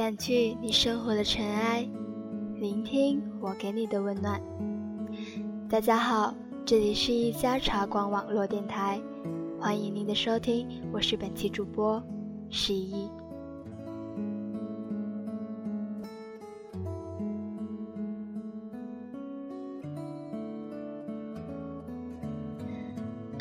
[0.00, 1.86] 掸去你生活的尘埃，
[2.54, 4.40] 聆听我给你的温暖。
[5.68, 6.34] 大家好，
[6.64, 8.98] 这里是一家茶馆网络电台，
[9.60, 12.02] 欢迎您的收听，我是本期主播
[12.48, 13.10] 十一。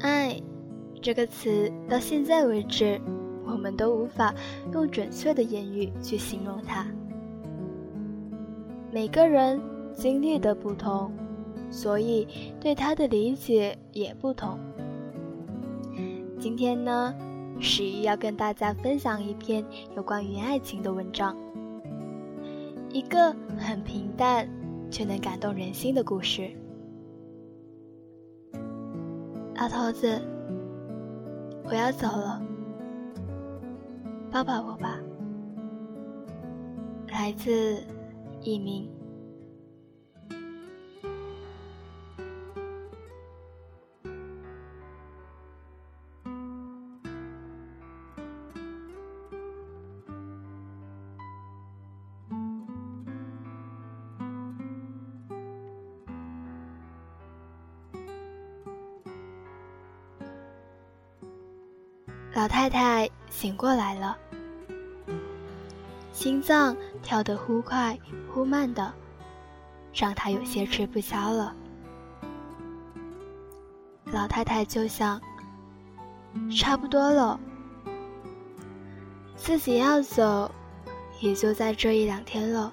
[0.01, 0.37] 爱
[1.01, 2.99] 这个词到现在为止。
[3.59, 4.33] 我们都无法
[4.71, 6.87] 用准确的言语去形容它。
[8.89, 9.61] 每个人
[9.93, 11.11] 经历的不同，
[11.69, 12.25] 所以
[12.57, 14.57] 对他的理解也不同。
[16.39, 17.13] 今天呢，
[17.59, 19.61] 十一要跟大家分享一篇
[19.93, 21.35] 有关于爱情的文章，
[22.93, 24.47] 一个很平淡
[24.89, 26.49] 却能感动人心的故事。
[29.55, 30.17] 老头子，
[31.65, 32.41] 我要走了。
[34.31, 34.99] 抱抱我吧，
[37.07, 37.83] 来自
[38.41, 38.87] 一名。
[62.35, 63.08] 老太太
[63.39, 64.17] 醒过来了，
[66.11, 67.97] 心脏跳得忽快
[68.29, 68.91] 忽慢的，
[69.93, 71.55] 让她有些吃不消了。
[74.07, 75.21] 老太太就想，
[76.53, 77.39] 差不多了，
[79.37, 80.51] 自己要走，
[81.21, 82.69] 也就在这一两天了。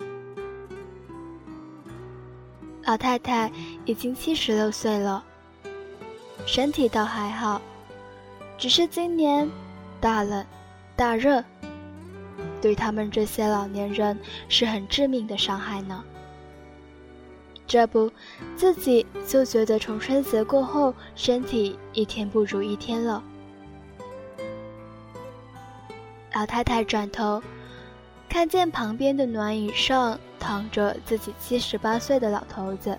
[2.83, 3.53] 老太太
[3.85, 5.23] 已经七十六岁了，
[6.45, 7.63] 身体倒还好。
[8.59, 9.49] 只是今年
[10.01, 10.45] 大冷
[10.97, 11.45] 大热，
[12.63, 14.19] 对他们这些老年人
[14.49, 16.03] 是很致命的伤害呢。
[17.67, 18.11] 这不，
[18.57, 23.23] 自己就觉得从春节过后，身体一天不如一天了。
[26.33, 27.43] 老太太转头，
[28.29, 32.97] 看见旁边的暖椅上躺着自己七十八岁的老头子，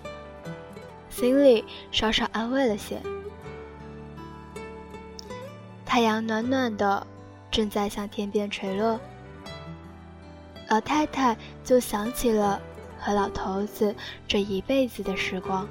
[1.08, 3.00] 心里稍稍安慰了些。
[5.86, 7.06] 太阳暖暖的，
[7.50, 8.98] 正在向天边垂落。
[10.68, 12.60] 老太太就想起了
[12.98, 13.94] 和老头子
[14.26, 15.66] 这一辈子的时光。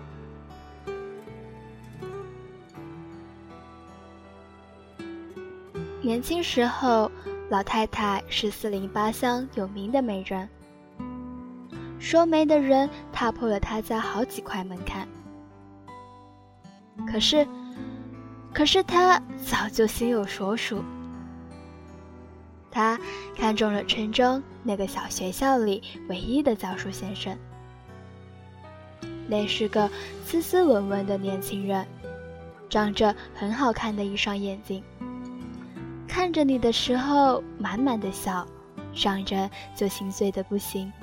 [6.01, 7.11] 年轻时候，
[7.49, 10.47] 老太太是四邻八乡有名的美人，
[11.99, 15.07] 说媒的人踏破了她家好几块门槛。
[17.11, 17.47] 可是。
[18.53, 20.83] 可是他早就心有所属，
[22.77, 22.99] 他
[23.35, 27.35] 看中了村中那个小学校里唯一的教书先生。
[29.27, 29.89] 那是个
[30.23, 31.83] 斯斯文文的年轻人，
[32.69, 34.83] 长着很好看的一双眼睛，
[36.07, 38.47] 看着你的时候满满的笑，
[38.93, 40.93] 让人就心碎的不行。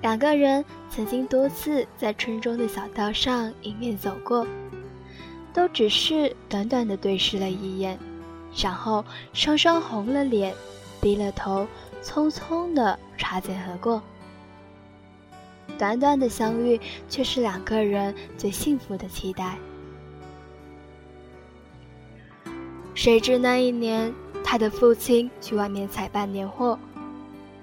[0.00, 4.46] 两个人曾经多次在村中的小道上迎面走过。
[5.52, 7.98] 都只是短短的对视了一眼，
[8.56, 10.54] 然后双双红了脸，
[11.00, 11.66] 低了头，
[12.02, 14.02] 匆匆的擦肩而过。
[15.76, 19.56] 短短的相遇，却是两个人最幸福的期待。
[22.94, 24.14] 谁知那一年，
[24.44, 26.78] 他的父亲去外面采办年货，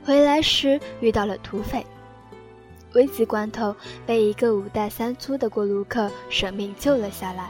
[0.03, 1.85] 回来时遇到了土匪，
[2.93, 3.73] 危急关头
[4.05, 7.49] 被一个五大三粗的过路客舍命救了下来。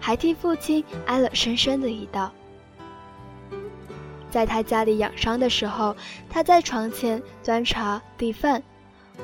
[0.00, 2.32] 还替父亲挨了深深的一刀。
[4.30, 5.96] 在他家里养伤的时候，
[6.28, 8.62] 他在床前端茶递饭，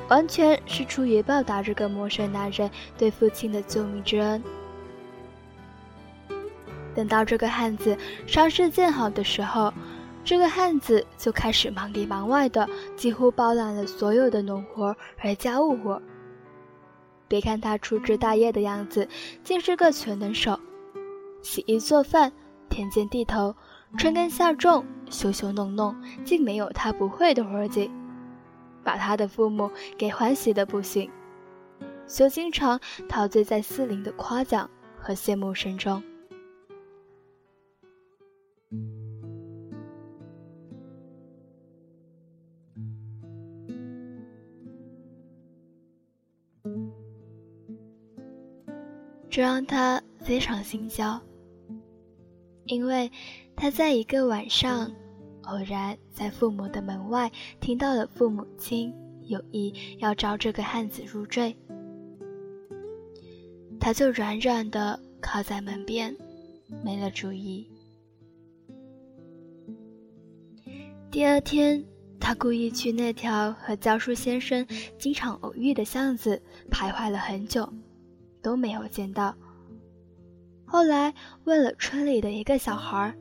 [0.09, 4.43] 完全是出于报答这个陌生男人对父亲的救命之恩。
[6.93, 9.73] 等到这个汉子伤势见好的时候，
[10.25, 12.67] 这个汉子就开始忙里忙外的，
[12.97, 16.01] 几乎包揽了所有的农活和家务活。
[17.29, 19.07] 别看他粗枝大叶的样子，
[19.43, 20.59] 竟是个全能手。
[21.41, 22.31] 洗衣做饭、
[22.69, 23.55] 田间地头、
[23.97, 27.89] 春耕夏种、修修弄弄，竟没有他不会的活计，
[28.83, 31.09] 把他的父母给欢喜的不行，
[32.07, 34.69] 就经常陶醉在四邻的夸奖
[34.99, 36.03] 和羡慕声中。
[49.29, 51.21] 这让他非常心焦，
[52.67, 53.11] 因为
[53.55, 54.91] 他在一个晚上
[55.43, 58.93] 偶然在父母的门外听到了父母亲
[59.25, 61.55] 有意要招这个汉子入赘，
[63.79, 66.15] 他就软软的靠在门边，
[66.83, 67.67] 没了主意。
[71.09, 71.83] 第二天，
[72.19, 74.67] 他故意去那条和教书先生
[74.99, 77.67] 经常偶遇的巷子徘徊了很久，
[78.41, 79.35] 都没有见到。
[80.67, 81.13] 后来
[81.45, 83.15] 问了村里的一个小孩，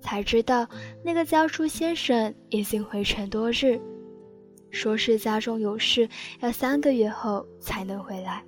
[0.00, 0.66] 才知道
[1.04, 3.78] 那个教书先生已经回城多日，
[4.70, 6.08] 说是家中有事，
[6.40, 8.42] 要三个月后才能回来。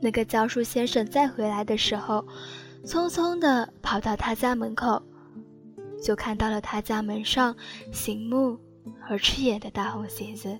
[0.00, 2.26] 那个教书先生再回来的时候，
[2.84, 5.02] 匆匆地跑到他家门口。
[6.02, 7.56] 就看到了他家门上
[7.90, 8.58] 醒目
[9.08, 10.58] 而刺眼的大红喜字，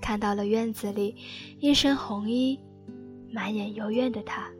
[0.00, 1.16] 看到了院子里
[1.58, 2.56] 一身红衣、
[3.36, 4.50] 满眼幽怨的他。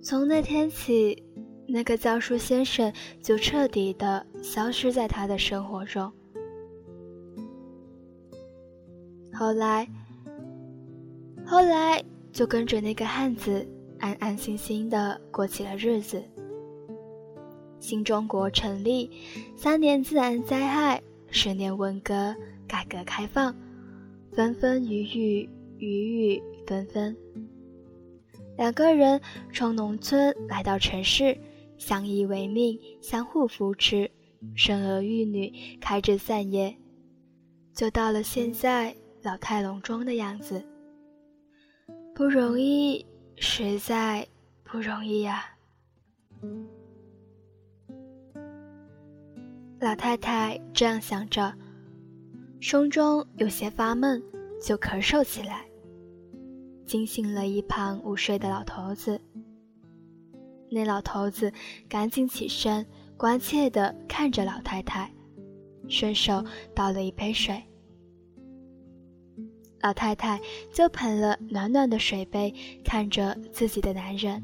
[0.00, 1.22] 从那天起，
[1.66, 2.90] 那个教书先生
[3.20, 6.10] 就彻底的消失在他的生活中。
[9.34, 9.86] 后来，
[11.44, 12.02] 后来
[12.32, 13.68] 就跟着那个汉子。
[14.00, 16.22] 安安心心的过起了日子。
[17.80, 19.10] 新中国成立，
[19.56, 22.34] 三年自然灾害，十年文革，
[22.68, 23.54] 改革开放，
[24.34, 25.48] 纷纷雨雨，
[25.78, 27.16] 雨雨纷纷。
[28.56, 29.20] 两个人
[29.52, 31.36] 从农村来到城市，
[31.78, 34.10] 相依为命，相互扶持，
[34.54, 36.76] 生儿育女，开枝散叶，
[37.72, 40.64] 就到了现在老态龙钟的样子。
[42.14, 43.04] 不容易。
[43.36, 44.24] 实在
[44.62, 45.44] 不容易呀！
[49.80, 51.52] 老太太这样想着，
[52.64, 54.22] 胸中有些发闷，
[54.58, 55.66] 就咳嗽起来，
[56.86, 59.20] 惊醒了一旁午睡的老头子。
[60.70, 61.52] 那老头子
[61.90, 62.86] 赶紧起身，
[63.18, 65.12] 关切地看着老太太，
[65.90, 66.42] 顺手
[66.74, 67.62] 倒了一杯水。
[69.82, 70.40] 老太太
[70.72, 72.50] 就捧了暖暖的水杯，
[72.82, 74.42] 看着自己的男人，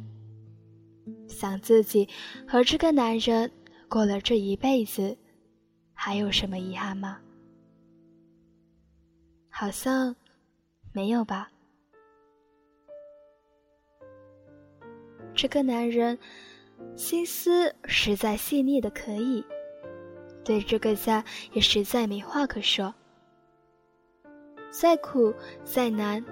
[1.26, 2.06] 想自己
[2.46, 3.50] 和这个男人
[3.88, 5.16] 过了这一辈子，
[5.94, 7.18] 还有什么遗憾吗？
[9.60, 10.16] 好像
[10.90, 11.50] 没有吧。
[15.34, 16.18] 这个男人
[16.96, 19.44] 心思实在细腻的可以，
[20.42, 21.22] 对这个家
[21.52, 22.94] 也实在没话可说。
[24.70, 26.24] 再苦再难，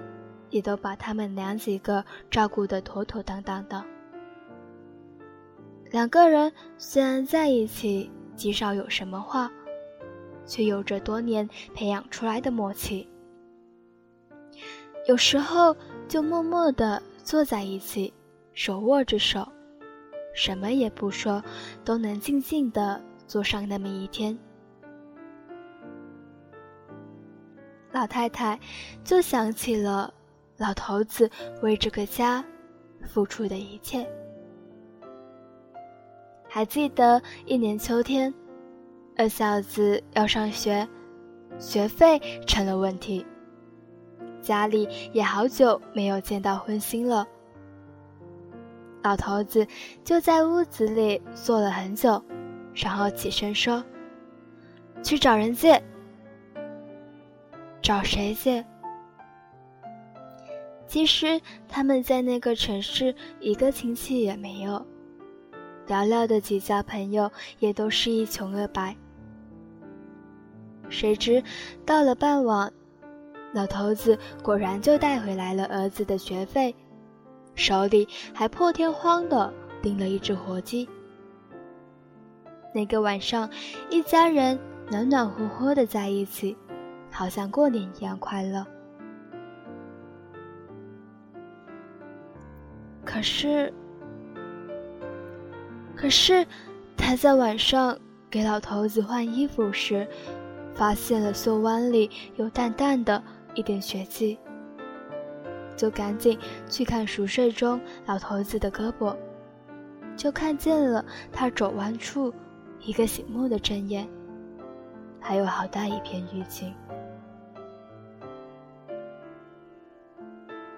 [0.49, 3.85] 也都把他们娘几个照顾得妥妥当当的。
[5.91, 9.51] 两个人虽然在一起极少有什么话，
[10.47, 13.07] 却有着多年培养出来的默契。
[15.09, 15.75] 有时候
[16.07, 18.13] 就默默地坐在一起，
[18.53, 19.43] 手握着手，
[20.35, 21.43] 什么也不说，
[21.83, 24.37] 都能静静地坐上那么一天。
[27.91, 28.59] 老太太
[29.03, 30.13] 就想起了
[30.57, 31.27] 老头子
[31.63, 32.45] 为这个家
[33.01, 34.07] 付出的一切。
[36.47, 38.31] 还记得一年秋天，
[39.17, 40.87] 二小子要上学，
[41.57, 43.25] 学费成了问题，
[44.41, 47.27] 家里也好久没有见到荤腥了。
[49.03, 49.65] 老头子
[50.03, 52.23] 就在屋子里坐了很久，
[52.73, 53.83] 然后起身说
[55.01, 55.81] ：“去找人借。”
[57.81, 58.65] 找谁借？
[60.85, 64.85] 其实他们在那个城市一个亲戚也没有，
[65.87, 68.95] 寥寥的几家朋友也都是一穷二白。
[70.89, 71.41] 谁知
[71.85, 72.73] 到了傍晚，
[73.53, 76.75] 老头子果然就带回来了儿子的学费，
[77.55, 80.87] 手里还破天荒的订了一只活鸡。
[82.73, 83.49] 那个晚上，
[83.89, 86.55] 一家人暖暖和和的在一起。
[87.11, 88.63] 好像过年一样快乐。
[93.03, 93.73] 可是，
[95.95, 96.45] 可是，
[96.95, 97.97] 他在晚上
[98.29, 100.07] 给老头子换衣服时，
[100.75, 103.21] 发现了袖弯里有淡淡的
[103.59, 104.39] 一点血迹，
[105.75, 106.39] 就赶紧
[106.69, 109.13] 去看熟睡中老头子的胳膊，
[110.15, 112.33] 就看见了他肘弯处
[112.79, 114.07] 一个醒目的针眼，
[115.19, 116.73] 还有好大一片淤青。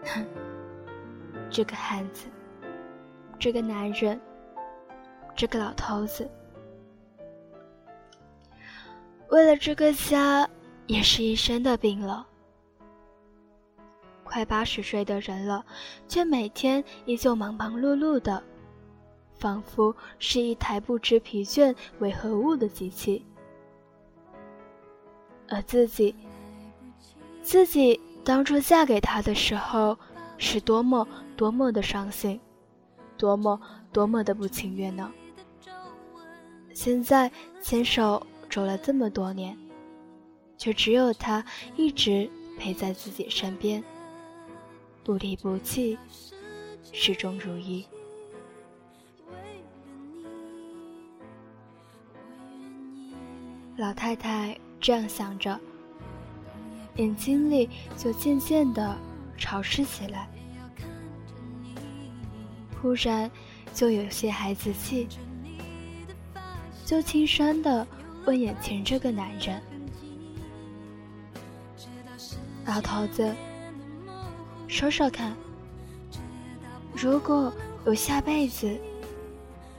[0.03, 0.25] 哼，
[1.51, 2.25] 这个汉子，
[3.37, 4.19] 这个男人，
[5.35, 6.27] 这个老头子，
[9.29, 10.49] 为了这个家，
[10.87, 12.25] 也是一身的病了。
[14.31, 15.65] 快八十岁的人了，
[16.07, 18.41] 却每天依旧忙忙碌碌的，
[19.35, 23.25] 仿佛是一台不知疲倦为何物的机器。
[25.49, 26.15] 而自己，
[27.43, 29.99] 自己当初嫁给他的时候，
[30.37, 32.39] 是多么多么的伤心，
[33.17, 33.59] 多么
[33.91, 35.11] 多么的不情愿呢？
[36.73, 37.29] 现在
[37.61, 39.57] 牵手走了这么多年，
[40.57, 41.43] 却只有他
[41.75, 43.83] 一直陪在自己身边，
[45.03, 45.97] 不离不弃，
[46.93, 47.85] 始终如一。
[53.77, 55.59] 老太太这样想着，
[56.97, 57.67] 眼睛里
[57.97, 58.95] 就渐渐的
[59.37, 60.29] 潮湿起来，
[62.79, 63.29] 忽然
[63.73, 65.07] 就有些孩子气。
[66.85, 67.87] 就轻声的
[68.25, 69.59] 问眼前这个男人
[72.67, 73.33] ：“老头子，
[74.71, 75.35] 说说看，
[76.95, 77.53] 如果
[77.85, 78.79] 有下辈子，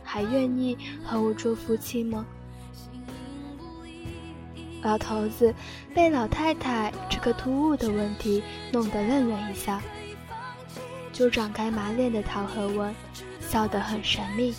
[0.04, 2.26] 还愿意和我做夫妻吗？”
[4.84, 5.54] 老头子
[5.94, 9.80] 被老太太这个突兀的问题弄得愣了一下，
[11.11, 12.94] 就展开满脸的桃核纹，
[13.40, 14.54] 笑得很神秘。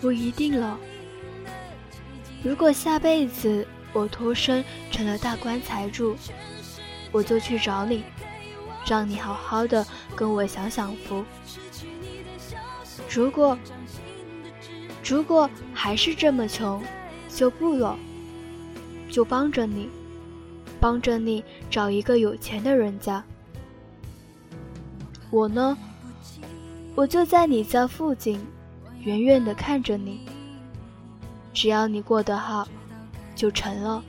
[0.00, 0.76] 不一定了。
[2.42, 6.16] 如果下辈子我脱身成了大棺材主，
[7.14, 8.02] 我就去找你，
[8.84, 11.24] 让你好好的跟我享享福。
[13.08, 13.56] 如果
[15.04, 16.82] 如果还是这么穷，
[17.28, 17.96] 就不了，
[19.08, 19.88] 就帮着你，
[20.80, 23.22] 帮着你找一个有钱的人家。
[25.30, 25.78] 我呢，
[26.96, 28.44] 我就在你家附近。
[29.02, 30.20] 远远的看着你，
[31.52, 32.66] 只要你过得好，
[33.36, 34.02] 就成了。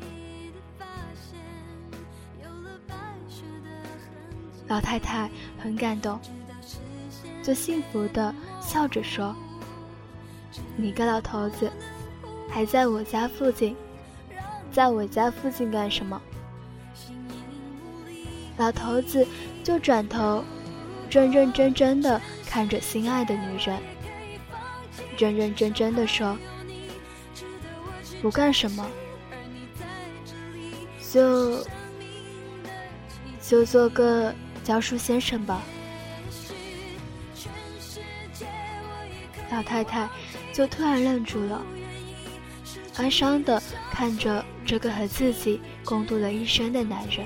[4.67, 5.29] 老太太
[5.59, 6.19] 很感动，
[7.43, 9.35] 就幸福的笑着说
[10.75, 11.71] ：“你个老头子，
[12.49, 13.75] 还在我家附近，
[14.71, 16.19] 在我家附近干什么？”
[18.57, 19.25] 老头子
[19.63, 20.43] 就转头，
[21.11, 23.79] 认认真真的看着心爱的女人。
[25.17, 26.37] 认认真真的说
[28.21, 28.89] ：“不干什么，
[31.11, 31.63] 就
[33.41, 34.33] 就做个
[34.65, 35.61] 教书先生吧。”
[39.51, 40.09] 老太太
[40.51, 41.61] 就突然愣住了，
[42.97, 47.25] 哀伤的看着这个和自己共度了一生的男人，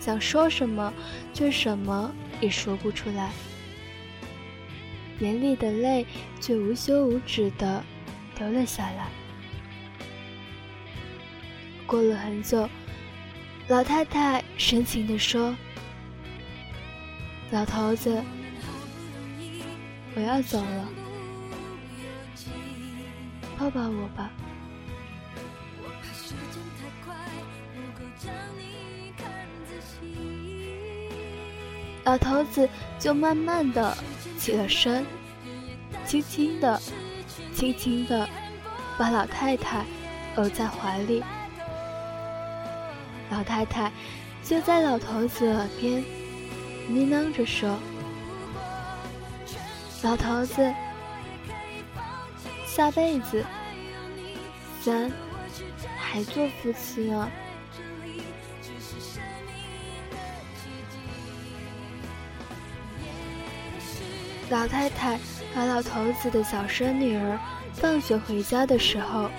[0.00, 0.92] 想说什么，
[1.32, 3.30] 却什么也说不出来。
[5.20, 6.04] 眼里的泪
[6.40, 7.84] 却无休无止的
[8.38, 9.06] 流了下来。
[11.86, 12.68] 过了很久，
[13.68, 15.56] 老太太深情地说
[17.50, 18.22] ：“老头子，
[20.14, 20.88] 我要走了，
[23.58, 24.30] 抱抱我吧。”
[32.04, 33.96] 老头子就慢慢的。
[34.38, 35.06] 起了身，
[36.04, 36.82] 轻轻的、
[37.54, 38.28] 轻轻的
[38.98, 39.84] 把老太太
[40.34, 41.22] 搂在怀里。
[43.32, 43.90] 老太太
[44.44, 46.04] 就在老头子耳边
[46.86, 47.78] 呢喃着说
[50.04, 50.70] ：“老头子，
[52.66, 53.42] 下辈子
[54.82, 55.10] 咱
[55.96, 57.30] 还做夫妻啊。”
[64.50, 65.18] 老太太
[65.54, 67.38] 把老头子的小孙女儿
[67.72, 69.30] 放学回家的时候，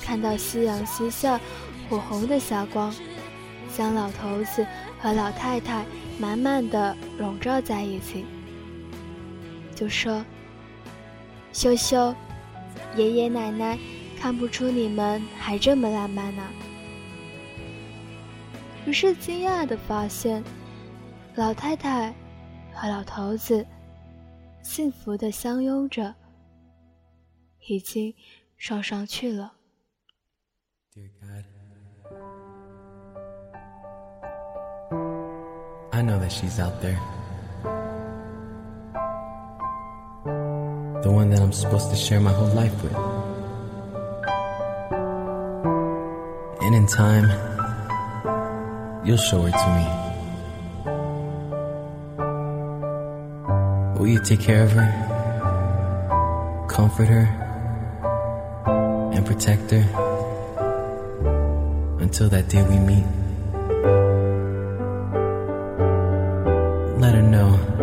[0.00, 1.40] 看到夕阳西下，
[1.88, 2.94] 火红的霞光
[3.74, 4.66] 将老头子
[5.00, 5.84] 和老太太
[6.18, 8.24] 满满的笼罩在一起，
[9.74, 10.24] 就说
[11.52, 12.14] ：“羞羞，
[12.96, 13.78] 爷爷奶奶
[14.18, 16.48] 看不出你们还这么浪漫呢。”
[18.86, 20.44] 于是惊讶的发现，
[21.34, 22.14] 老太太
[22.72, 23.66] 和老头子。
[24.62, 26.14] 幸福的相拥着，
[27.66, 28.14] 已经
[28.56, 29.52] 上上去了。
[36.04, 37.00] Know that she's out there.
[41.02, 42.94] The one that I'm supposed to share my whole life with.
[46.62, 47.28] And in time,
[49.04, 49.84] you'll show her to me.
[53.98, 54.90] Will you take care of her,
[56.68, 57.26] comfort her,
[59.14, 59.84] and protect her
[62.00, 63.23] until that day we meet
[67.04, 67.73] let her know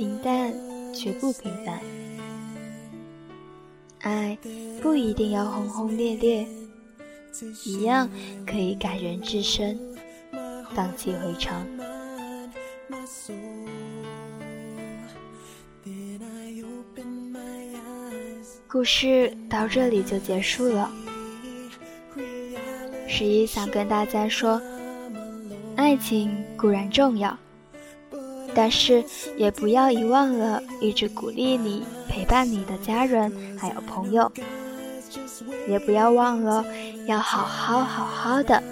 [0.00, 0.50] 平淡
[0.94, 1.78] 却不平凡。
[4.00, 4.38] 爱
[4.80, 6.46] 不一定要轰轰烈烈，
[7.66, 8.08] 一样
[8.46, 9.78] 可以感人至深，
[10.74, 11.66] 荡气回肠。
[18.66, 20.90] 故事到这里就结束了。
[23.06, 24.58] 十一想跟大家说，
[25.76, 27.38] 爱情固然重要，
[28.54, 29.04] 但是
[29.36, 34.30] 也不要遗忘了一直鼓励你、陪伴你的家人还有朋友，
[35.68, 36.64] 也不要忘了
[37.06, 38.62] 要好好好好的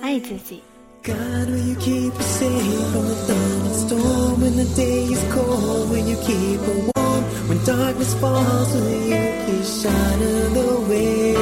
[0.00, 0.62] 爱自己。
[1.02, 1.14] God,
[1.50, 5.90] will you keep us safe from the thunderstorm when the day is cold?
[5.90, 8.72] Will you keep her warm when darkness falls?
[8.74, 11.34] Will you please shine her the way?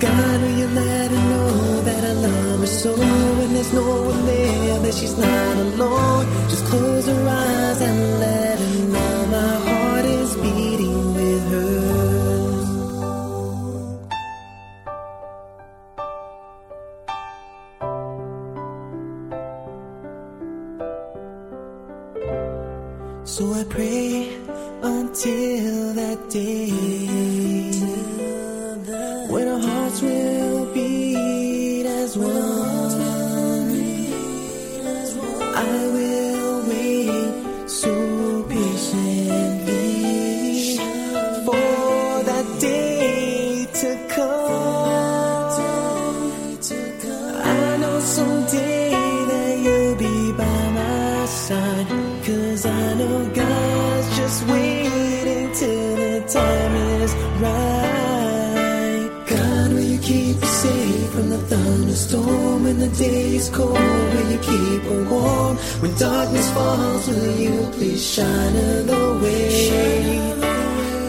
[0.00, 1.05] God, will you let
[2.56, 2.92] I her so?
[2.96, 6.26] When there's no one there, that she's not alone.
[6.48, 12.66] Just close her eyes and let her know my heart is beating with hers.
[23.24, 24.34] So I pray
[24.82, 26.95] until that day
[62.88, 63.72] the day is cold?
[63.72, 67.08] Will you keep her warm when darkness falls?
[67.08, 70.18] Will you please shine her the way?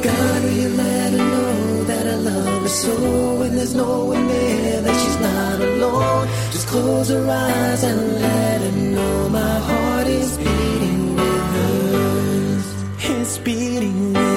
[0.02, 3.40] God, will you let her know that I love her so?
[3.40, 6.28] When there's no one there, that she's not alone.
[6.52, 12.66] Just close her eyes and let her know my heart is beating with hers.
[13.00, 14.37] It's beating with